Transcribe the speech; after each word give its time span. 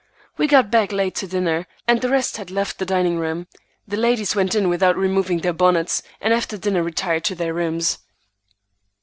We 0.35 0.47
got 0.47 0.71
back 0.71 0.91
late 0.91 1.13
to 1.17 1.27
dinner, 1.27 1.67
and 1.87 2.01
the 2.01 2.09
rest 2.09 2.37
had 2.37 2.49
left 2.49 2.79
the 2.79 2.87
dining 2.87 3.19
room. 3.19 3.45
The 3.87 3.97
ladies 3.97 4.35
went 4.35 4.55
in 4.55 4.67
without 4.67 4.97
removing 4.97 5.41
their 5.41 5.53
bonnets, 5.53 6.01
and 6.19 6.33
after 6.33 6.57
dinner 6.57 6.81
retired 6.81 7.23
to 7.25 7.35
their 7.35 7.53
rooms. 7.53 7.99